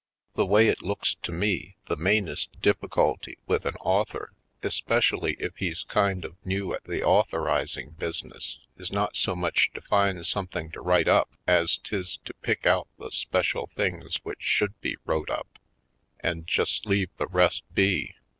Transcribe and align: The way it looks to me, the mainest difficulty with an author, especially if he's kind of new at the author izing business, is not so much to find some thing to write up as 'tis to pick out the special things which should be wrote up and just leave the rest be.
The 0.33 0.47
way 0.47 0.67
it 0.67 0.81
looks 0.81 1.13
to 1.21 1.31
me, 1.31 1.75
the 1.85 1.95
mainest 1.95 2.59
difficulty 2.59 3.37
with 3.45 3.67
an 3.67 3.75
author, 3.75 4.33
especially 4.63 5.37
if 5.37 5.55
he's 5.57 5.83
kind 5.83 6.25
of 6.25 6.43
new 6.43 6.73
at 6.73 6.83
the 6.85 7.03
author 7.03 7.41
izing 7.43 7.95
business, 7.99 8.57
is 8.77 8.91
not 8.91 9.15
so 9.15 9.35
much 9.35 9.69
to 9.75 9.81
find 9.81 10.25
some 10.25 10.47
thing 10.47 10.71
to 10.71 10.81
write 10.81 11.07
up 11.07 11.29
as 11.45 11.77
'tis 11.77 12.17
to 12.25 12.33
pick 12.33 12.65
out 12.65 12.87
the 12.97 13.11
special 13.11 13.67
things 13.75 14.15
which 14.23 14.41
should 14.41 14.73
be 14.81 14.97
wrote 15.05 15.29
up 15.29 15.59
and 16.19 16.47
just 16.47 16.87
leave 16.87 17.11
the 17.17 17.27
rest 17.27 17.61
be. 17.75 18.15